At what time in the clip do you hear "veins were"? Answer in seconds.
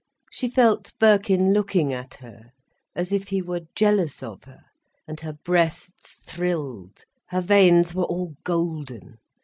7.41-8.05